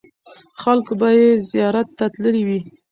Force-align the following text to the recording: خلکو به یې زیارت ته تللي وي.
خلکو 0.61 0.93
به 0.99 1.07
یې 1.19 1.29
زیارت 1.51 1.87
ته 1.97 2.05
تللي 2.13 2.43
وي. 2.47 2.59